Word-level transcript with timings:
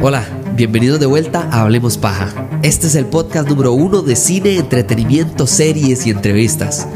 Hola, 0.00 0.26
bienvenidos 0.56 0.98
de 0.98 1.06
vuelta 1.06 1.48
a 1.50 1.62
Hablemos 1.62 1.96
Paja. 1.96 2.48
Este 2.62 2.86
es 2.86 2.94
el 2.94 3.06
podcast 3.06 3.48
número 3.48 3.72
uno 3.72 4.02
de 4.02 4.16
cine, 4.16 4.56
entretenimiento, 4.56 5.46
series 5.46 6.06
y 6.06 6.10
entrevistas. 6.10 6.88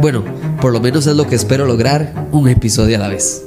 Bueno, 0.00 0.24
por 0.60 0.72
lo 0.72 0.80
menos 0.80 1.06
es 1.06 1.14
lo 1.14 1.26
que 1.26 1.34
espero 1.34 1.66
lograr, 1.66 2.28
un 2.32 2.48
episodio 2.48 2.96
a 2.96 3.00
la 3.00 3.08
vez. 3.08 3.44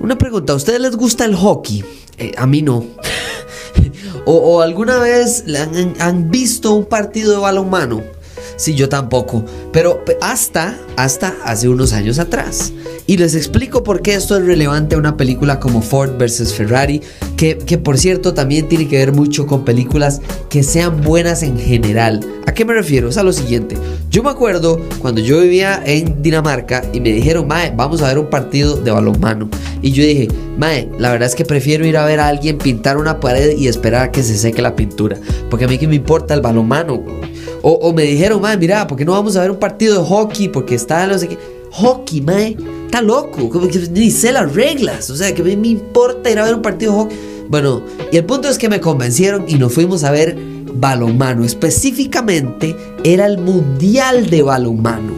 Una 0.00 0.18
pregunta, 0.18 0.52
¿a 0.52 0.56
ustedes 0.56 0.80
les 0.80 0.96
gusta 0.96 1.24
el 1.24 1.36
hockey? 1.36 1.84
Eh, 2.18 2.32
a 2.36 2.46
mí 2.46 2.60
no. 2.60 2.84
o, 4.24 4.60
alguna 4.60 4.98
vez 4.98 5.44
han, 5.56 5.94
han 6.00 6.30
visto 6.30 6.72
un 6.72 6.86
partido 6.86 7.32
de 7.32 7.38
balonmano? 7.38 8.02
Sí, 8.62 8.76
yo 8.76 8.88
tampoco. 8.88 9.44
Pero 9.72 10.04
hasta, 10.20 10.78
hasta 10.96 11.34
hace 11.44 11.68
unos 11.68 11.92
años 11.92 12.20
atrás. 12.20 12.72
Y 13.08 13.16
les 13.16 13.34
explico 13.34 13.82
por 13.82 14.02
qué 14.02 14.14
esto 14.14 14.36
es 14.36 14.46
relevante 14.46 14.94
a 14.94 14.98
una 14.98 15.16
película 15.16 15.58
como 15.58 15.82
Ford 15.82 16.12
vs. 16.16 16.54
Ferrari, 16.54 17.02
que, 17.36 17.58
que, 17.58 17.76
por 17.76 17.98
cierto 17.98 18.34
también 18.34 18.68
tiene 18.68 18.86
que 18.86 18.98
ver 18.98 19.12
mucho 19.12 19.48
con 19.48 19.64
películas 19.64 20.20
que 20.48 20.62
sean 20.62 21.00
buenas 21.00 21.42
en 21.42 21.58
general. 21.58 22.24
¿A 22.46 22.54
qué 22.54 22.64
me 22.64 22.72
refiero? 22.72 23.08
Es 23.08 23.16
a 23.16 23.24
lo 23.24 23.32
siguiente. 23.32 23.76
Yo 24.10 24.22
me 24.22 24.30
acuerdo 24.30 24.80
cuando 25.00 25.20
yo 25.20 25.40
vivía 25.40 25.82
en 25.84 26.22
Dinamarca 26.22 26.84
y 26.92 27.00
me 27.00 27.10
dijeron, 27.10 27.48
Mae, 27.48 27.72
vamos 27.74 28.00
a 28.00 28.06
ver 28.06 28.18
un 28.20 28.30
partido 28.30 28.76
de 28.76 28.92
balonmano. 28.92 29.48
Y 29.80 29.90
yo 29.90 30.04
dije, 30.04 30.28
Mae, 30.56 30.88
la 31.00 31.10
verdad 31.10 31.26
es 31.26 31.34
que 31.34 31.44
prefiero 31.44 31.84
ir 31.84 31.96
a 31.96 32.06
ver 32.06 32.20
a 32.20 32.28
alguien 32.28 32.58
pintar 32.58 32.96
una 32.96 33.18
pared 33.18 33.58
y 33.58 33.66
esperar 33.66 34.02
a 34.02 34.12
que 34.12 34.22
se 34.22 34.38
seque 34.38 34.62
la 34.62 34.76
pintura. 34.76 35.18
Porque 35.50 35.64
a 35.64 35.68
mí 35.68 35.78
que 35.78 35.88
me 35.88 35.96
importa 35.96 36.32
el 36.34 36.42
balonmano. 36.42 37.02
O, 37.62 37.92
me 37.92 38.02
dijeron, 38.02 38.40
Mae, 38.40 38.56
mira, 38.56 38.86
¿por 38.86 38.98
qué 38.98 39.04
no 39.04 39.12
vamos 39.12 39.36
a 39.36 39.40
ver 39.42 39.50
un 39.52 39.58
partido 39.58 40.00
de 40.00 40.04
hockey? 40.08 40.48
Porque 40.48 40.74
está 40.74 41.06
no 41.06 41.16
sé 41.16 41.28
qué. 41.28 41.38
Hockey, 41.70 42.20
Mae 42.20 42.56
está 42.86 43.00
loco, 43.00 43.48
como 43.48 43.68
que 43.68 43.78
ni 43.90 44.10
sé 44.10 44.32
las 44.32 44.52
reglas, 44.52 45.08
o 45.10 45.16
sea, 45.16 45.32
que 45.34 45.42
me, 45.42 45.56
me 45.56 45.68
importa 45.68 46.30
ir 46.30 46.38
a 46.38 46.44
ver 46.44 46.54
un 46.54 46.62
partido 46.62 46.92
de 46.92 46.98
hockey. 46.98 47.18
Bueno, 47.48 47.82
y 48.10 48.16
el 48.16 48.24
punto 48.24 48.48
es 48.48 48.58
que 48.58 48.68
me 48.68 48.80
convencieron 48.80 49.44
y 49.48 49.54
nos 49.54 49.72
fuimos 49.72 50.04
a 50.04 50.10
ver 50.10 50.36
balonmano, 50.74 51.44
específicamente 51.44 52.76
era 53.04 53.26
el 53.26 53.38
Mundial 53.38 54.28
de 54.28 54.42
Balonmano. 54.42 55.12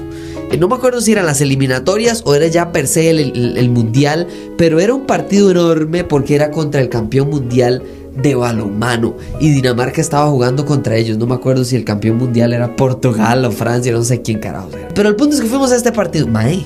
Eh, 0.50 0.56
No 0.58 0.68
me 0.68 0.74
acuerdo 0.74 1.00
si 1.00 1.12
eran 1.12 1.26
las 1.26 1.40
eliminatorias 1.40 2.22
o 2.26 2.34
era 2.34 2.46
ya 2.46 2.72
per 2.72 2.86
se 2.86 3.10
el 3.10 3.70
mundial, 3.70 4.26
pero 4.58 4.80
era 4.80 4.94
un 4.94 5.06
partido 5.06 5.50
enorme 5.50 6.04
porque 6.04 6.34
era 6.34 6.50
contra 6.50 6.80
el 6.80 6.88
campeón 6.88 7.30
mundial 7.30 7.82
de 8.16 8.34
balonmano 8.34 9.16
y 9.40 9.50
Dinamarca 9.50 10.00
estaba 10.00 10.30
jugando 10.30 10.64
contra 10.64 10.96
ellos. 10.96 11.18
No 11.18 11.26
me 11.26 11.34
acuerdo 11.34 11.64
si 11.64 11.76
el 11.76 11.84
campeón 11.84 12.18
mundial 12.18 12.52
era 12.52 12.76
Portugal 12.76 13.44
o 13.44 13.50
Francia, 13.50 13.92
no 13.92 14.04
sé 14.04 14.22
quién 14.22 14.38
carajo 14.38 14.70
era. 14.76 14.88
Pero 14.94 15.08
el 15.08 15.16
punto 15.16 15.34
es 15.34 15.40
que 15.40 15.48
fuimos 15.48 15.72
a 15.72 15.76
este 15.76 15.92
partido. 15.92 16.26
Mae, 16.26 16.64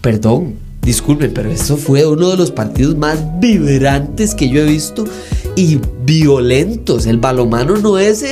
Perdón, 0.00 0.54
disculpen, 0.82 1.32
pero 1.34 1.50
eso 1.50 1.76
fue 1.76 2.06
uno 2.06 2.30
de 2.30 2.36
los 2.36 2.52
partidos 2.52 2.96
más 2.96 3.18
vibrantes 3.40 4.34
que 4.34 4.48
yo 4.48 4.60
he 4.60 4.64
visto 4.64 5.04
y 5.56 5.80
violentos. 6.04 7.06
El 7.06 7.18
balomano 7.18 7.76
no 7.78 7.98
es. 7.98 8.24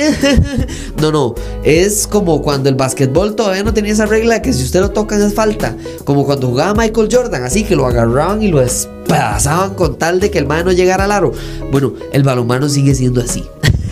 no, 1.01 1.11
no. 1.11 1.35
Es 1.63 2.07
como 2.07 2.41
cuando 2.41 2.69
el 2.69 2.75
básquetbol 2.75 3.35
todavía 3.35 3.63
no 3.63 3.73
tenía 3.73 3.91
esa 3.91 4.05
regla 4.05 4.35
de 4.35 4.41
que 4.43 4.53
si 4.53 4.63
usted 4.63 4.79
lo 4.79 4.91
toca 4.91 5.17
es 5.17 5.33
falta. 5.33 5.75
Como 6.05 6.25
cuando 6.25 6.47
jugaba 6.47 6.73
Michael 6.73 7.09
Jordan, 7.11 7.43
así 7.43 7.63
que 7.63 7.75
lo 7.75 7.85
agarraban 7.85 8.41
y 8.41 8.47
lo 8.47 8.61
despedazaban 9.07 9.73
con 9.75 9.97
tal 9.97 10.19
de 10.19 10.29
que 10.29 10.39
el 10.39 10.45
man 10.45 10.65
no 10.65 10.71
llegara 10.71 11.05
al 11.05 11.11
aro. 11.11 11.31
Bueno, 11.71 11.93
el 12.11 12.23
balomano 12.23 12.67
sigue 12.69 12.93
siendo 12.93 13.21
así. 13.21 13.43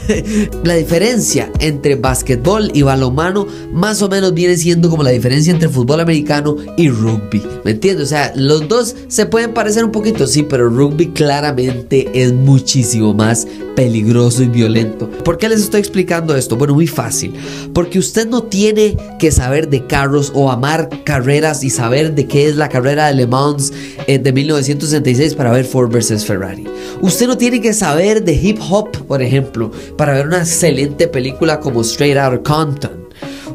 la 0.63 0.75
diferencia 0.75 1.51
entre 1.59 1.95
básquetbol 1.95 2.69
y 2.73 2.83
balonmano 2.83 3.47
más 3.71 4.03
o 4.03 4.09
menos 4.09 4.35
viene 4.35 4.55
siendo 4.55 4.87
como 4.89 5.01
la 5.01 5.09
diferencia 5.09 5.51
entre 5.51 5.69
fútbol 5.69 5.99
americano 5.99 6.57
y 6.77 6.89
rugby. 6.89 7.41
¿Me 7.63 7.71
entiendes? 7.71 8.05
O 8.05 8.09
sea, 8.09 8.31
los 8.35 8.67
dos 8.67 8.95
se 9.07 9.25
pueden 9.25 9.53
parecer 9.53 9.83
un 9.85 9.91
poquito, 9.91 10.27
sí, 10.27 10.43
pero 10.43 10.69
rugby 10.69 11.07
claramente 11.07 12.09
es 12.13 12.33
muchísimo 12.33 13.13
más 13.13 13.47
peligroso 13.75 14.43
y 14.43 14.47
violento. 14.47 15.09
¿Por 15.09 15.37
qué 15.37 15.49
les 15.49 15.61
estoy 15.61 15.79
explicando 15.79 16.35
esto? 16.35 16.55
Bueno, 16.55 16.73
muy 16.73 16.87
fácil. 16.87 17.33
Porque 17.73 17.99
usted 17.99 18.27
no 18.27 18.43
tiene 18.43 18.97
que 19.19 19.31
saber 19.31 19.69
de 19.69 19.85
carros 19.85 20.31
o 20.33 20.49
amar 20.51 20.89
carreras 21.03 21.63
y 21.63 21.69
saber 21.69 22.15
de 22.15 22.25
qué 22.27 22.47
es 22.47 22.55
la 22.55 22.69
carrera 22.69 23.07
de 23.07 23.13
Le 23.13 23.27
Mans 23.27 23.73
eh, 24.07 24.17
de 24.17 24.33
1966 24.33 25.35
para 25.35 25.51
ver 25.51 25.65
Ford 25.65 25.91
vs 25.91 26.25
Ferrari. 26.25 26.65
Usted 27.01 27.27
no 27.27 27.37
tiene 27.37 27.61
que 27.61 27.73
saber 27.73 28.23
de 28.23 28.33
hip 28.33 28.59
hop, 28.69 28.91
por 29.05 29.21
ejemplo, 29.21 29.71
para 29.97 30.13
ver 30.13 30.27
una 30.27 30.39
excelente 30.39 31.07
película 31.07 31.59
como 31.59 31.81
Straight 31.81 32.17
Outta 32.17 32.41
Compton. 32.43 33.04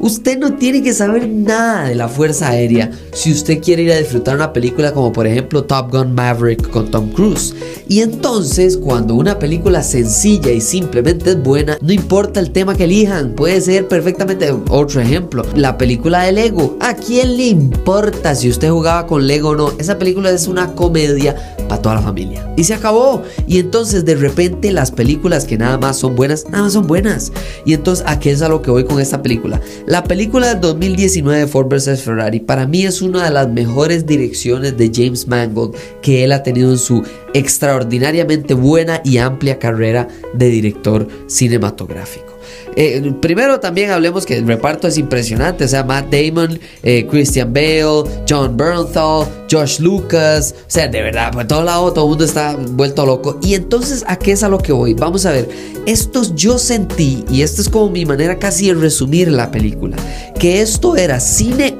Usted 0.01 0.39
no 0.39 0.55
tiene 0.55 0.83
que 0.83 0.95
saber 0.95 1.29
nada 1.29 1.89
de 1.89 1.95
la 1.95 2.09
Fuerza 2.09 2.49
Aérea 2.49 2.91
si 3.13 3.33
usted 3.33 3.61
quiere 3.61 3.83
ir 3.83 3.93
a 3.93 3.99
disfrutar 3.99 4.35
una 4.35 4.51
película 4.51 4.93
como 4.93 5.13
por 5.13 5.27
ejemplo 5.27 5.65
Top 5.65 5.93
Gun 5.93 6.15
Maverick 6.15 6.71
con 6.71 6.91
Tom 6.91 7.11
Cruise. 7.11 7.55
Y 7.87 8.01
entonces 8.01 8.79
cuando 8.79 9.15
una 9.15 9.39
película 9.39 9.83
sencilla 9.83 10.53
y 10.53 10.63
simplemente 10.63 11.31
es 11.31 11.43
buena, 11.43 11.77
no 11.83 11.93
importa 11.93 12.41
el 12.41 12.51
tema 12.51 12.75
que 12.75 12.85
elijan, 12.85 13.35
puede 13.35 13.61
ser 13.61 13.89
perfectamente 13.89 14.51
otro 14.71 15.03
ejemplo. 15.03 15.45
La 15.55 15.77
película 15.77 16.23
de 16.23 16.33
Lego, 16.33 16.79
¿a 16.81 16.95
quién 16.95 17.37
le 17.37 17.49
importa 17.49 18.35
si 18.35 18.49
usted 18.49 18.71
jugaba 18.71 19.07
con 19.07 19.27
Lego 19.27 19.51
o 19.51 19.57
no? 19.57 19.73
Esa 19.79 19.99
película 19.99 20.31
es 20.31 20.47
una 20.47 20.75
comedia 20.75 21.37
para 21.71 21.83
toda 21.83 21.95
la 21.95 22.03
familia. 22.03 22.53
Y 22.57 22.65
se 22.65 22.75
acabó. 22.75 23.23
Y 23.47 23.61
entonces 23.61 24.05
de 24.05 24.17
repente 24.17 24.73
las 24.73 24.91
películas 24.91 25.45
que 25.45 25.57
nada 25.57 25.79
más 25.79 25.99
son 25.99 26.17
buenas, 26.17 26.47
nada 26.51 26.65
más 26.65 26.73
son 26.73 26.89
buenas. 26.89 27.33
Y 27.65 27.75
entonces 27.75 28.05
a 28.09 28.19
qué 28.19 28.33
es 28.33 28.43
a 28.43 28.49
lo 28.49 28.61
que 28.61 28.73
voy 28.73 28.85
con 28.85 29.01
esta 29.01 29.23
película. 29.23 29.61
La 29.87 30.03
película 30.03 30.49
del 30.49 30.61
2019 30.61 31.47
Ford 31.47 31.69
vs 31.69 32.03
Ferrari 32.03 32.41
para 32.41 32.67
mí 32.67 32.85
es 32.85 33.01
una 33.03 33.25
de 33.25 33.31
las 33.31 33.49
mejores 33.49 34.05
direcciones 34.05 34.77
de 34.77 34.91
James 34.93 35.29
Mangold 35.29 35.77
que 36.03 36.25
él 36.25 36.33
ha 36.33 36.43
tenido 36.43 36.73
en 36.73 36.79
su 36.79 37.05
extraordinariamente 37.35 38.55
buena 38.55 39.01
y 39.05 39.19
amplia 39.19 39.61
carrera 39.61 40.09
de 40.35 40.49
director 40.49 41.07
cinematográfico. 41.29 42.30
Eh, 42.77 43.13
primero 43.21 43.61
también 43.61 43.91
hablemos 43.91 44.25
que 44.25 44.37
el 44.37 44.47
reparto 44.47 44.89
es 44.89 44.97
impresionante, 44.97 45.65
o 45.65 45.69
sea, 45.69 45.85
Matt 45.85 46.13
Damon, 46.13 46.59
eh, 46.83 47.07
Christian 47.11 47.53
Bale, 47.53 48.05
John 48.29 48.57
Bernthal, 48.57 49.27
Josh 49.51 49.81
Lucas, 49.81 50.55
o 50.59 50.65
sea, 50.67 50.89
de 50.89 51.03
verdad, 51.03 51.33
por 51.33 51.47
todo 51.47 51.65
lado 51.65 51.93
todo 51.93 52.05
el 52.05 52.09
mundo 52.11 52.25
está 52.25 52.57
vuelto 52.57 53.05
loco. 53.05 53.39
Y 53.43 53.55
entonces, 53.55 54.05
¿a 54.07 54.17
qué 54.17 54.33
es 54.33 54.43
a 54.43 54.49
lo 54.49 54.59
que 54.59 54.73
voy? 54.73 54.95
Vamos 54.95 55.27
a 55.27 55.33
ver, 55.33 55.49
estos 55.87 56.35
yo 56.35 56.59
sentí, 56.59 57.25
y 57.31 57.43
esto 57.43 57.61
es 57.63 57.69
como 57.69 57.91
mi 57.91 58.07
manera 58.07 58.39
casi 58.39 58.69
de 58.69 58.75
resumir 58.75 59.31
la 59.31 59.51
película, 59.51 59.97
que 60.39 60.61
esto 60.61 60.97
era 60.97 61.19
cine, 61.21 61.77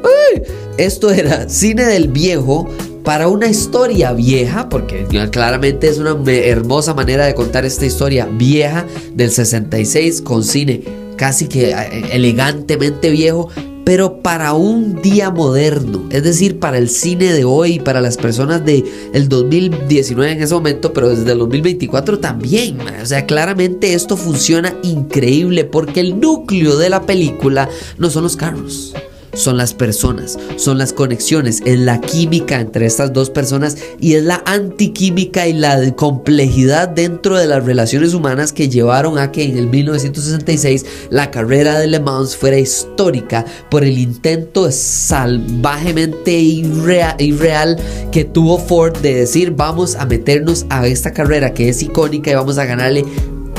esto 0.77 1.11
era 1.11 1.49
cine 1.49 1.85
del 1.85 2.09
viejo, 2.09 2.69
para 3.05 3.29
una 3.29 3.49
historia 3.49 4.13
vieja, 4.13 4.69
porque 4.69 5.07
claramente 5.31 5.89
es 5.89 5.99
una 5.99 6.17
hermosa 6.31 6.95
manera 6.95 7.27
de 7.27 7.35
contar 7.35 7.65
esta 7.65 7.87
historia 7.87 8.27
vieja 8.27 8.87
del 9.15 9.31
66 9.31 10.23
con 10.23 10.45
cine 10.45 10.83
casi 11.21 11.49
que 11.49 11.75
elegantemente 12.13 13.11
viejo, 13.11 13.51
pero 13.85 14.23
para 14.23 14.55
un 14.55 15.03
día 15.03 15.31
moderno, 15.31 16.09
es 16.11 16.23
decir, 16.23 16.59
para 16.59 16.79
el 16.79 16.89
cine 16.89 17.35
de 17.35 17.45
hoy, 17.45 17.79
para 17.79 18.01
las 18.01 18.17
personas 18.17 18.65
del 18.65 18.85
el 19.13 19.29
2019 19.29 20.33
en 20.33 20.43
ese 20.43 20.55
momento, 20.55 20.95
pero 20.95 21.11
desde 21.11 21.33
el 21.33 21.39
2024 21.39 22.21
también. 22.21 22.79
O 23.03 23.05
sea, 23.05 23.27
claramente 23.27 23.93
esto 23.93 24.17
funciona 24.17 24.75
increíble 24.83 25.65
porque 25.65 26.01
el 26.01 26.19
núcleo 26.19 26.79
de 26.79 26.89
la 26.89 27.03
película 27.03 27.69
no 27.99 28.09
son 28.09 28.23
los 28.23 28.37
carros 28.37 28.95
son 29.35 29.57
las 29.57 29.75
personas, 29.75 30.39
son 30.57 30.79
las 30.79 30.93
conexiones, 30.93 31.63
es 31.65 31.79
la 31.79 32.01
química 32.01 32.61
entre 32.61 32.87
estas 32.87 33.13
dos 33.13 33.31
personas 33.31 33.77
y 34.01 34.15
es 34.15 34.25
la 34.25 34.43
antiquímica 34.47 35.47
y 35.47 35.53
la 35.53 35.91
complejidad 35.93 36.89
dentro 36.89 37.39
de 37.39 37.47
las 37.47 37.65
relaciones 37.65 38.15
humanas 38.15 38.53
que 38.53 38.69
llevaron 38.69 39.19
a 39.19 39.33
que 39.33 39.45
en 39.45 39.57
el 39.57 39.67
1966 39.67 40.85
la 41.11 41.31
carrera 41.31 41.79
de 41.79 41.87
Le 41.87 42.01
Mans 42.01 42.37
fuera 42.37 42.59
histórica 42.59 43.45
por 43.71 43.85
el 43.85 43.99
intento 43.99 44.71
salvajemente 44.71 46.33
irreal, 46.33 47.79
que 48.13 48.25
tuvo 48.25 48.59
Ford 48.59 48.97
de 48.99 49.15
decir 49.15 49.53
vamos 49.53 49.95
a 49.97 50.07
meternos 50.07 50.67
a 50.71 50.87
esta 50.87 51.13
carrera 51.13 51.55
que 51.55 51.69
es 51.69 51.83
icónica 51.83 52.31
y 52.31 52.35
vamos 52.35 52.59
a 52.59 52.65
ganarle 52.65 53.05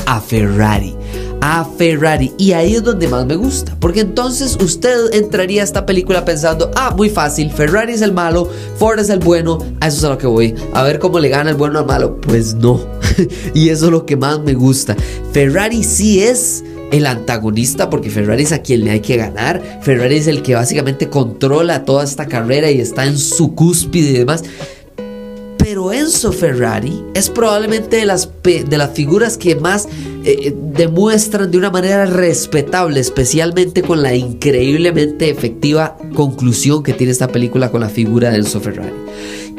a 0.06 0.20
Ferrari 0.20 0.94
a 1.42 1.64
Ferrari. 1.64 2.32
Y 2.38 2.52
ahí 2.52 2.76
es 2.76 2.84
donde 2.84 3.08
más 3.08 3.26
me 3.26 3.34
gusta. 3.34 3.76
Porque 3.80 4.00
entonces 4.00 4.56
usted 4.62 5.12
entraría 5.12 5.60
a 5.60 5.64
esta 5.64 5.84
película 5.84 6.24
pensando, 6.24 6.70
ah, 6.76 6.94
muy 6.96 7.10
fácil, 7.10 7.50
Ferrari 7.50 7.92
es 7.92 8.00
el 8.00 8.12
malo, 8.12 8.48
Ford 8.78 9.00
es 9.00 9.10
el 9.10 9.18
bueno, 9.18 9.58
a 9.80 9.88
eso 9.88 9.98
es 9.98 10.04
a 10.04 10.08
lo 10.10 10.18
que 10.18 10.28
voy. 10.28 10.54
A 10.72 10.84
ver 10.84 11.00
cómo 11.00 11.18
le 11.18 11.28
gana 11.28 11.50
el 11.50 11.56
bueno 11.56 11.80
al 11.80 11.86
malo. 11.86 12.20
Pues 12.20 12.54
no. 12.54 12.80
y 13.54 13.68
eso 13.68 13.86
es 13.86 13.90
lo 13.90 14.06
que 14.06 14.16
más 14.16 14.40
me 14.40 14.54
gusta. 14.54 14.96
Ferrari 15.32 15.82
sí 15.82 16.22
es 16.22 16.62
el 16.92 17.06
antagonista 17.06 17.90
porque 17.90 18.08
Ferrari 18.08 18.44
es 18.44 18.52
a 18.52 18.62
quien 18.62 18.84
le 18.84 18.92
hay 18.92 19.00
que 19.00 19.16
ganar. 19.16 19.80
Ferrari 19.82 20.18
es 20.18 20.28
el 20.28 20.42
que 20.42 20.54
básicamente 20.54 21.08
controla 21.08 21.84
toda 21.84 22.04
esta 22.04 22.26
carrera 22.26 22.70
y 22.70 22.80
está 22.80 23.04
en 23.04 23.18
su 23.18 23.56
cúspide 23.56 24.10
y 24.10 24.18
demás. 24.18 24.44
Pero 25.58 25.92
Enzo 25.92 26.32
Ferrari 26.32 27.02
es 27.14 27.30
probablemente 27.30 27.96
de 27.96 28.04
las, 28.04 28.28
de 28.44 28.78
las 28.78 28.90
figuras 28.90 29.38
que 29.38 29.56
más 29.56 29.88
eh, 30.24 30.54
demuestran 30.56 31.50
de 31.50 31.58
una 31.58 31.70
manera 31.70 32.06
respetable, 32.06 33.00
especialmente 33.00 33.82
con 33.82 34.02
la 34.02 34.14
increíblemente 34.14 35.30
efectiva 35.30 35.96
conclusión 36.14 36.82
que 36.82 36.92
tiene 36.92 37.12
esta 37.12 37.28
película 37.28 37.70
con 37.70 37.80
la 37.80 37.88
figura 37.88 38.30
de 38.30 38.36
Enzo 38.36 38.60
Ferrari. 38.60 38.92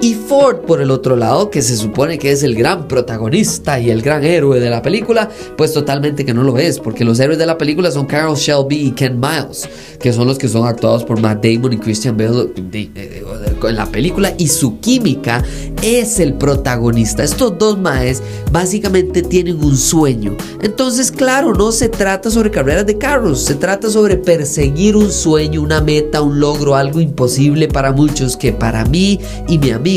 Y 0.03 0.15
Ford, 0.15 0.65
por 0.67 0.81
el 0.81 0.91
otro 0.91 1.15
lado, 1.15 1.49
que 1.49 1.61
se 1.61 1.77
supone 1.77 2.19
que 2.19 2.33
es 2.33 2.43
el 2.43 2.55
gran 2.55 2.89
protagonista 2.89 3.79
y 3.79 3.89
el 3.89 4.01
gran 4.01 4.25
héroe 4.25 4.59
de 4.59 4.69
la 4.69 4.81
película, 4.81 5.29
pues 5.55 5.71
totalmente 5.71 6.25
que 6.25 6.33
no 6.33 6.43
lo 6.43 6.57
es, 6.57 6.77
porque 6.77 7.05
los 7.05 7.21
héroes 7.21 7.39
de 7.39 7.45
la 7.45 7.57
película 7.57 7.89
son 7.89 8.05
Carol 8.05 8.35
Shelby 8.35 8.87
y 8.87 8.91
Ken 8.91 9.17
Miles, 9.17 9.69
que 10.01 10.11
son 10.11 10.27
los 10.27 10.37
que 10.37 10.49
son 10.49 10.67
actuados 10.67 11.05
por 11.05 11.21
Matt 11.21 11.45
Damon 11.45 11.71
y 11.71 11.77
Christian 11.77 12.17
Bale 12.17 12.49
en 12.53 13.75
la 13.77 13.85
película, 13.85 14.33
y 14.37 14.49
su 14.49 14.77
química 14.81 15.41
es 15.81 16.19
el 16.19 16.33
protagonista. 16.33 17.23
Estos 17.23 17.57
dos 17.57 17.79
maes 17.79 18.21
básicamente 18.51 19.21
tienen 19.21 19.63
un 19.63 19.77
sueño. 19.77 20.35
Entonces, 20.61 21.13
claro, 21.13 21.53
no 21.53 21.71
se 21.71 21.87
trata 21.87 22.29
sobre 22.29 22.51
carreras 22.51 22.85
de 22.85 22.97
carros, 22.97 23.45
se 23.45 23.55
trata 23.55 23.89
sobre 23.89 24.17
perseguir 24.17 24.97
un 24.97 25.09
sueño, 25.09 25.61
una 25.61 25.79
meta, 25.79 26.21
un 26.21 26.41
logro, 26.41 26.75
algo 26.75 26.99
imposible 26.99 27.69
para 27.69 27.93
muchos, 27.93 28.35
que 28.35 28.51
para 28.51 28.83
mí 28.83 29.17
y 29.47 29.57
mi 29.57 29.71
amigo 29.71 29.92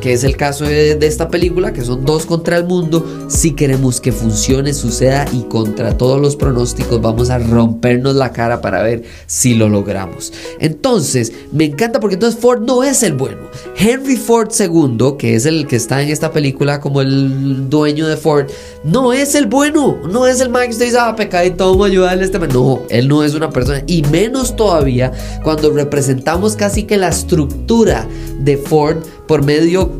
que 0.00 0.12
es 0.12 0.22
el 0.22 0.36
caso 0.36 0.64
de, 0.64 0.96
esta 1.02 1.28
película, 1.28 1.72
que 1.72 1.84
son 1.84 2.04
dos 2.04 2.26
contra 2.26 2.56
el 2.56 2.64
mundo, 2.64 3.26
si 3.28 3.52
queremos 3.52 4.00
que 4.00 4.12
funcione, 4.12 4.72
suceda 4.72 5.26
y 5.32 5.42
contra 5.42 5.96
todos 5.98 6.20
los 6.20 6.36
pronósticos 6.36 7.00
vamos 7.00 7.30
a 7.30 7.38
rompernos 7.38 8.14
la 8.14 8.32
cara 8.32 8.60
para 8.60 8.82
ver 8.82 9.02
si 9.26 9.54
lo 9.54 9.68
logramos. 9.68 10.32
Entonces, 10.60 11.32
me 11.50 11.64
encanta 11.64 11.98
porque 11.98 12.14
entonces 12.14 12.40
Ford 12.40 12.62
no 12.62 12.84
es 12.84 13.02
el 13.02 13.14
bueno. 13.14 13.50
Henry 13.76 14.16
Ford 14.16 14.50
II, 14.56 15.16
que 15.18 15.34
es 15.34 15.46
el 15.46 15.66
que 15.66 15.76
está 15.76 16.02
en 16.02 16.10
esta 16.10 16.30
película 16.30 16.80
como 16.80 17.00
el 17.00 17.68
dueño 17.68 18.06
de 18.06 18.16
Ford, 18.16 18.46
no 18.84 19.12
es 19.12 19.34
el 19.34 19.46
bueno, 19.46 19.98
no 20.08 20.26
es 20.26 20.40
el 20.40 20.50
Max 20.50 20.66
que 20.66 20.72
usted 20.72 20.84
dice, 20.86 20.98
ah, 21.00 21.16
pecadito, 21.16 21.68
vamos 21.70 21.86
a 21.86 21.90
ayudarle 21.90 22.22
a 22.22 22.26
este 22.26 22.38
No, 22.38 22.82
él 22.90 23.08
no 23.08 23.24
es 23.24 23.34
una 23.34 23.50
persona, 23.50 23.82
y 23.86 24.02
menos 24.02 24.54
todavía 24.54 25.12
cuando 25.42 25.70
representamos 25.72 26.54
casi 26.54 26.84
que 26.84 26.96
la 26.96 27.08
estructura 27.08 28.06
de 28.38 28.56
Ford 28.56 28.98
por 29.32 29.46
medio 29.46 29.90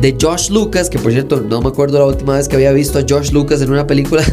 de 0.00 0.16
Josh 0.18 0.48
Lucas, 0.48 0.88
que 0.88 0.98
por 0.98 1.12
cierto 1.12 1.42
no 1.42 1.60
me 1.60 1.68
acuerdo 1.68 1.98
la 1.98 2.06
última 2.06 2.38
vez 2.38 2.48
que 2.48 2.56
había 2.56 2.72
visto 2.72 2.98
a 2.98 3.04
Josh 3.06 3.30
Lucas 3.30 3.60
en 3.60 3.70
una 3.70 3.86
película 3.86 4.24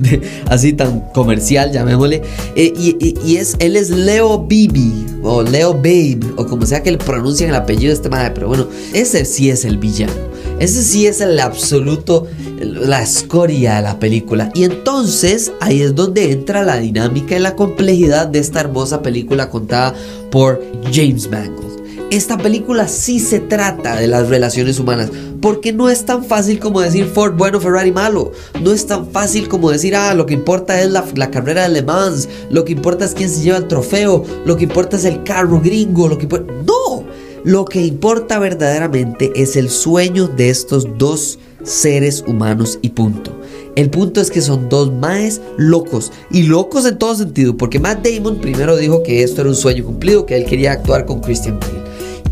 así 0.48 0.72
tan 0.72 1.00
comercial, 1.12 1.72
llamémosle, 1.72 2.22
eh, 2.54 2.72
y, 2.76 3.36
es, 3.36 3.56
él 3.58 3.74
es 3.74 3.90
Leo 3.90 4.46
Bibi, 4.46 5.04
o 5.24 5.42
Leo 5.42 5.74
Babe, 5.74 6.20
o 6.36 6.46
como 6.46 6.64
sea 6.64 6.84
que 6.84 6.92
le 6.92 6.98
pronuncien 6.98 7.50
el 7.50 7.56
apellido 7.56 7.88
de 7.88 7.94
este 7.94 8.08
madre, 8.08 8.30
pero 8.32 8.46
bueno, 8.46 8.68
ese 8.94 9.24
sí 9.24 9.50
es 9.50 9.64
el 9.64 9.78
villano, 9.78 10.12
ese 10.60 10.80
sí 10.84 11.08
es 11.08 11.20
el 11.20 11.40
absoluto, 11.40 12.28
la 12.60 13.02
escoria 13.02 13.74
de 13.74 13.82
la 13.82 13.98
película, 13.98 14.52
y 14.54 14.62
entonces 14.62 15.50
ahí 15.60 15.82
es 15.82 15.96
donde 15.96 16.30
entra 16.30 16.62
la 16.62 16.76
dinámica 16.76 17.34
y 17.34 17.40
la 17.40 17.56
complejidad 17.56 18.28
de 18.28 18.38
esta 18.38 18.60
hermosa 18.60 19.02
película 19.02 19.50
contada 19.50 19.92
por 20.30 20.62
James 20.92 21.28
Mangold 21.28 21.71
esta 22.16 22.36
película 22.36 22.88
sí 22.88 23.18
se 23.18 23.40
trata 23.40 23.96
de 23.96 24.06
las 24.06 24.28
relaciones 24.28 24.78
humanas, 24.78 25.10
porque 25.40 25.72
no 25.72 25.88
es 25.88 26.04
tan 26.04 26.22
fácil 26.24 26.58
como 26.58 26.82
decir 26.82 27.06
Ford 27.06 27.34
bueno, 27.38 27.58
Ferrari 27.58 27.90
malo, 27.90 28.32
no 28.60 28.72
es 28.72 28.86
tan 28.86 29.10
fácil 29.10 29.48
como 29.48 29.70
decir, 29.70 29.96
ah, 29.96 30.14
lo 30.14 30.26
que 30.26 30.34
importa 30.34 30.78
es 30.82 30.90
la, 30.90 31.30
carrera 31.30 31.62
de 31.62 31.70
Le 31.70 31.82
Mans, 31.82 32.28
lo 32.50 32.66
que 32.66 32.72
importa 32.72 33.06
es 33.06 33.14
quién 33.14 33.30
se 33.30 33.40
lleva 33.40 33.56
el 33.56 33.66
trofeo, 33.66 34.24
lo 34.44 34.56
que 34.58 34.64
importa 34.64 34.98
es 34.98 35.06
el 35.06 35.22
carro 35.22 35.60
gringo, 35.60 36.06
lo 36.06 36.18
que. 36.18 36.26
No, 36.26 37.04
lo 37.44 37.64
que 37.64 37.80
importa 37.80 38.38
verdaderamente 38.38 39.32
es 39.34 39.56
el 39.56 39.70
sueño 39.70 40.28
de 40.28 40.50
estos 40.50 40.86
dos 40.98 41.38
seres 41.64 42.24
humanos 42.26 42.78
y 42.82 42.90
punto. 42.90 43.32
El 43.74 43.88
punto 43.88 44.20
es 44.20 44.30
que 44.30 44.42
son 44.42 44.68
dos 44.68 44.92
maes 44.92 45.40
locos 45.56 46.12
y 46.30 46.42
locos 46.42 46.84
en 46.84 46.98
todo 46.98 47.14
sentido, 47.14 47.56
porque 47.56 47.80
Matt 47.80 48.06
Damon 48.06 48.38
primero 48.38 48.76
dijo 48.76 49.02
que 49.02 49.22
esto 49.22 49.40
era 49.40 49.50
un 49.50 49.56
sueño 49.56 49.84
cumplido, 49.84 50.26
que 50.26 50.36
él 50.36 50.44
quería 50.44 50.72
actuar 50.72 51.06
con 51.06 51.20
Christian 51.20 51.58
Bale. 51.58 51.81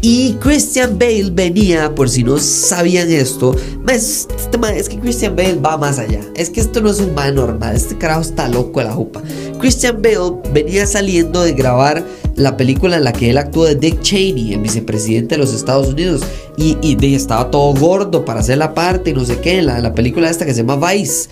Y 0.02 0.32
Christian 0.41 0.99
Bale 0.99 1.31
venía, 1.31 1.94
por 1.94 2.08
si 2.08 2.25
no 2.25 2.38
sabían 2.38 3.11
esto, 3.11 3.55
es, 3.93 4.26
es 4.75 4.88
que 4.88 4.99
Christian 4.99 5.37
Bale 5.37 5.56
va 5.56 5.76
más 5.76 5.99
allá. 5.99 6.20
Es 6.37 6.49
que 6.49 6.61
esto 6.61 6.81
no 6.81 6.91
es 6.91 7.00
un 7.00 7.14
man 7.14 7.35
normal, 7.35 7.76
este 7.76 7.99
carajo 7.99 8.23
está 8.23 8.49
loco 8.49 8.81
de 8.81 8.87
la 8.87 8.93
jupa. 8.93 9.23
Christian 9.61 10.00
Bale 10.00 10.41
venía 10.55 10.87
saliendo 10.87 11.43
de 11.43 11.52
grabar 11.52 12.02
la 12.37 12.56
película 12.56 12.97
en 12.97 13.05
la 13.05 13.12
que 13.12 13.29
él 13.29 13.37
actuó 13.37 13.67
de 13.67 13.75
Dick 13.75 14.00
Cheney, 14.00 14.55
el 14.55 14.61
vicepresidente 14.61 15.35
de 15.35 15.38
los 15.38 15.52
Estados 15.52 15.88
Unidos. 15.88 16.23
Y, 16.56 16.79
y 16.81 17.14
estaba 17.14 17.50
todo 17.50 17.75
gordo 17.75 18.25
para 18.25 18.41
hacer 18.41 18.56
la 18.56 18.73
parte 18.73 19.11
y 19.11 19.12
no 19.12 19.26
sé 19.26 19.38
qué, 19.41 19.61
la, 19.61 19.81
la 19.81 19.94
película 19.94 20.31
esta 20.31 20.47
que 20.47 20.55
se 20.55 20.64
llama 20.64 20.93
Vice. 20.93 21.29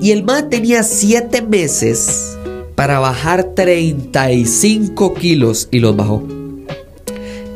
Y 0.00 0.12
el 0.12 0.24
man 0.24 0.48
tenía 0.48 0.82
7 0.82 1.42
meses 1.42 2.36
para 2.74 2.98
bajar 2.98 3.52
35 3.54 5.14
kilos 5.14 5.68
y 5.70 5.80
los 5.80 5.94
bajó. 5.94 6.35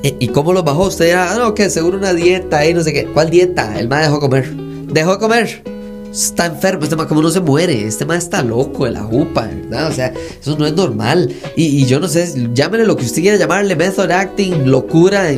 ¿Y 0.02 0.28
cómo 0.28 0.52
lo 0.52 0.62
bajó? 0.62 0.86
Usted 0.86 1.06
dirá, 1.06 1.32
ah, 1.32 1.38
no, 1.38 1.54
que 1.54 1.68
seguro 1.68 1.98
una 1.98 2.14
dieta 2.14 2.64
y 2.66 2.72
no 2.72 2.82
sé 2.82 2.92
qué. 2.92 3.06
¿Cuál 3.06 3.30
dieta? 3.30 3.78
El 3.78 3.88
más 3.88 4.02
dejó 4.02 4.20
comer. 4.20 4.50
Dejó 4.54 5.12
de 5.12 5.18
comer 5.18 5.69
está 6.12 6.46
enfermo, 6.46 6.84
este 6.84 6.96
man 6.96 7.06
como 7.06 7.22
no 7.22 7.30
se 7.30 7.40
muere, 7.40 7.86
este 7.86 8.04
man 8.04 8.18
está 8.18 8.42
loco 8.42 8.84
de 8.84 8.92
la 8.92 9.02
jupa, 9.02 9.46
¿verdad? 9.46 9.88
O 9.88 9.92
sea, 9.92 10.12
eso 10.40 10.56
no 10.58 10.66
es 10.66 10.74
normal. 10.74 11.32
Y, 11.56 11.86
yo 11.86 12.00
no 12.00 12.08
sé, 12.08 12.50
llámele 12.52 12.84
lo 12.84 12.96
que 12.96 13.04
usted 13.04 13.22
quiera 13.22 13.36
llamarle, 13.36 13.76
method 13.76 14.10
acting, 14.10 14.70
locura, 14.70 15.30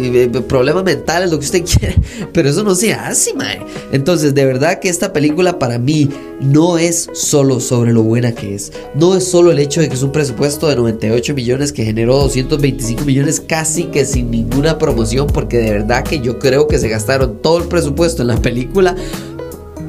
problemas 0.48 0.84
mentales, 0.84 1.30
lo 1.30 1.38
que 1.38 1.44
usted 1.44 1.64
quiera, 1.78 1.94
pero 2.32 2.48
eso 2.48 2.62
no 2.62 2.74
se 2.74 2.92
hace, 2.94 3.34
man. 3.34 3.58
Entonces, 3.92 4.34
de 4.34 4.44
verdad 4.44 4.78
que 4.78 4.88
esta 4.88 5.12
película 5.12 5.58
para 5.58 5.78
mí 5.78 6.08
no 6.40 6.78
es 6.78 7.08
solo 7.12 7.60
sobre 7.60 7.92
lo 7.92 8.02
buena 8.02 8.32
que 8.32 8.54
es, 8.54 8.72
no 8.94 9.14
es 9.14 9.24
solo 9.24 9.52
el 9.52 9.58
hecho 9.58 9.80
de 9.80 9.88
que 9.88 9.94
es 9.94 10.02
un 10.02 10.12
presupuesto 10.12 10.68
de 10.68 10.76
98 10.76 11.34
millones 11.34 11.72
que 11.72 11.84
generó 11.84 12.16
225 12.18 13.04
millones 13.04 13.40
casi 13.40 13.84
que 13.84 14.04
sin 14.04 14.30
ninguna 14.30 14.78
promoción, 14.78 15.26
porque 15.26 15.58
de 15.58 15.70
verdad 15.70 16.04
que 16.04 16.20
yo 16.20 16.38
creo 16.38 16.66
que 16.66 16.78
se 16.78 16.88
gastaron 16.88 17.38
todo 17.42 17.58
el 17.58 17.64
presupuesto 17.64 18.22
en 18.22 18.28
la 18.28 18.36
película 18.36 18.96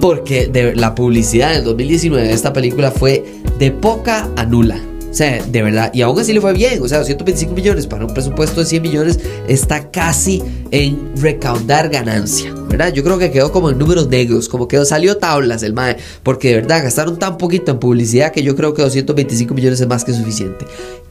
porque 0.04 0.74
la 0.76 0.96
publicidad 0.96 1.54
del 1.54 1.64
2019 1.64 2.28
de 2.28 2.34
esta 2.34 2.52
película 2.52 2.92
fue 2.92 3.24
de 3.58 3.72
poca 3.72 4.30
a 4.36 4.46
nula. 4.46 4.78
O 5.10 5.14
sea, 5.14 5.42
de 5.42 5.62
verdad, 5.62 5.92
y 5.94 6.02
aún 6.02 6.20
así 6.20 6.34
le 6.34 6.42
fue 6.42 6.52
bien, 6.52 6.82
o 6.82 6.90
sea, 6.90 6.98
225 6.98 7.54
millones 7.56 7.88
para 7.88 8.06
un 8.06 8.14
presupuesto 8.14 8.60
de 8.60 8.66
100 8.66 8.82
millones 8.82 9.20
está 9.48 9.92
casi 9.92 10.44
en 10.72 11.16
recaudar 11.16 11.88
ganancia, 11.88 12.54
¿verdad? 12.74 12.92
Yo 12.92 13.04
creo 13.04 13.20
que 13.20 13.30
quedó 13.30 13.52
como 13.52 13.70
en 13.70 13.78
números 13.78 14.08
negros, 14.08 14.50
como 14.50 14.68
que 14.68 14.84
salió 14.84 15.18
tablas 15.18 15.62
el 15.62 15.74
MAE, 15.74 15.98
porque 16.24 16.48
de 16.50 16.56
verdad 16.56 16.84
gastaron 16.84 17.20
tan 17.20 17.38
poquito 17.38 17.72
en 17.72 17.80
publicidad 17.80 18.31
que 18.31 18.42
yo 18.42 18.56
creo 18.56 18.74
que 18.74 18.81
225 18.81 19.54
millones 19.54 19.80
es 19.80 19.88
más 19.88 20.04
que 20.04 20.12
suficiente. 20.12 20.66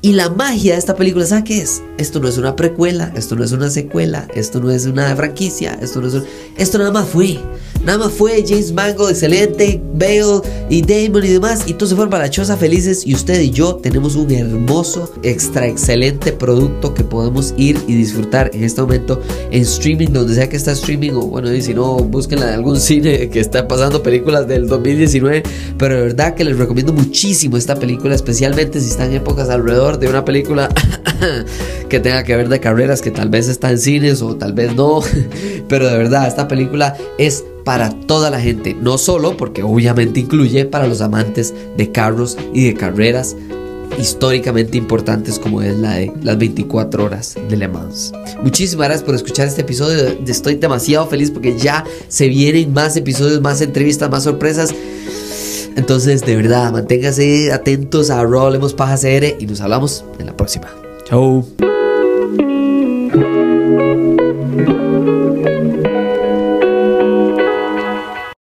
Y 0.05 0.15
la 0.15 0.31
magia 0.31 0.73
de 0.73 0.81
esta 0.81 0.97
película, 0.97 1.25
¿sabes 1.25 1.45
qué 1.45 1.59
es? 1.61 1.81
Esto 1.97 2.19
no 2.19 2.27
es 2.27 2.37
una 2.37 2.57
precuela, 2.57 3.13
esto 3.15 3.37
no 3.37 3.45
es 3.45 3.53
una 3.53 3.71
secuela, 3.71 4.27
esto 4.35 4.59
no 4.59 4.73
es 4.73 4.87
una 4.87 5.15
franquicia, 5.15 5.79
esto 5.81 6.01
no 6.01 6.09
es 6.09 6.25
Esto 6.59 6.79
nada 6.79 6.91
más 6.91 7.09
fue. 7.09 7.39
Nada 7.85 7.99
más 7.99 8.13
fue 8.13 8.45
James 8.47 8.73
Mango, 8.73 9.09
excelente, 9.09 9.81
Bale 9.95 10.41
y 10.71 10.83
Damon 10.83 11.25
y 11.25 11.29
demás. 11.29 11.63
Y 11.67 11.75
todos 11.75 11.91
se 11.91 11.95
fueron 11.95 12.11
para 12.11 12.29
la 12.29 12.57
felices. 12.57 13.07
Y 13.07 13.15
usted 13.15 13.41
y 13.41 13.51
yo 13.51 13.77
tenemos 13.77 14.17
un 14.17 14.33
hermoso, 14.33 15.13
extra 15.23 15.69
excelente 15.69 16.33
producto 16.33 16.95
que 16.95 17.05
podemos 17.05 17.55
ir 17.57 17.79
y 17.87 17.95
disfrutar 17.95 18.51
en 18.55 18.65
este 18.65 18.81
momento 18.81 19.21
en 19.53 19.63
streaming, 19.63 20.09
donde 20.09 20.35
sea 20.35 20.49
que 20.49 20.57
está 20.57 20.73
streaming. 20.73 21.13
O 21.13 21.23
bueno, 21.23 21.49
y 21.55 21.63
si 21.63 21.75
no, 21.75 21.97
búsquenla 21.97 22.49
en 22.49 22.55
algún 22.55 22.79
cine 22.81 23.29
que 23.29 23.41
está 23.41 23.69
pasando 23.69 24.03
películas 24.03 24.47
del 24.47 24.69
2019. 24.69 25.43
Pero 25.79 25.95
de 25.95 26.01
verdad 26.03 26.35
que 26.35 26.45
les 26.45 26.59
recomiendo 26.59 26.93
muchísimo 26.93 27.57
esta 27.57 27.77
película, 27.77 28.15
especialmente 28.15 28.81
si 28.81 28.91
están 28.91 29.11
en 29.11 29.17
épocas 29.17 29.51
alrededor 29.51 29.99
de 29.99 30.09
una 30.09 30.25
película 30.25 30.69
que 31.89 32.01
tenga 32.01 32.25
que 32.25 32.37
ver 32.37 32.49
de 32.49 32.61
carreras 32.61 33.03
que 33.03 33.11
tal 33.11 33.29
vez 33.29 33.49
está 33.49 33.71
en 33.71 33.79
cines 33.79 34.23
o 34.23 34.37
tal 34.37 34.53
vez 34.53 34.75
no. 34.75 35.01
Pero 35.69 35.89
de 35.89 35.97
verdad, 35.97 36.27
esta 36.27 36.49
película 36.49 36.97
es 37.19 37.45
para 37.65 37.91
toda 37.91 38.31
la 38.31 38.41
gente, 38.41 38.75
no 38.81 38.99
solo 38.99 39.37
porque 39.37 39.63
obviamente 39.63 40.21
incluye 40.21 40.65
para 40.65 40.87
los 40.87 41.01
amantes 41.01 41.55
de 41.77 41.93
carros 41.93 42.37
y 42.53 42.65
de 42.67 42.75
carreras 42.75 43.37
históricamente 43.99 44.79
importantes 44.79 45.39
como 45.39 45.63
es 45.63 45.77
la 45.77 45.95
de 45.95 46.13
las 46.23 46.39
24 46.39 47.05
horas 47.05 47.37
de 47.49 47.57
Le 47.57 47.69
Mans. 47.69 48.13
Muchísimas 48.43 48.89
gracias 48.89 49.05
por 49.05 49.15
escuchar 49.15 49.49
este 49.49 49.63
episodio. 49.63 50.17
Estoy 50.27 50.57
demasiado 50.57 51.07
feliz 51.07 51.31
porque 51.31 51.57
ya 51.57 51.85
se 52.09 52.29
vienen 52.29 52.73
más 52.73 52.97
episodios, 52.97 53.41
más 53.41 53.61
entrevistas, 53.61 54.11
más 54.11 54.25
sorpresas. 54.25 54.75
Entonces, 55.77 56.25
de 56.25 56.37
verdad, 56.37 56.73
manténgase 56.73 57.53
atentos 57.53 58.11
a 58.11 58.23
Rolemos 58.23 58.75
Paja 58.75 58.97
CR 58.97 59.37
y 59.39 59.47
nos 59.47 59.61
hablamos 59.61 60.05
en 60.19 60.27
la 60.27 60.37
próxima. 60.37 60.69
Chao. 61.05 61.47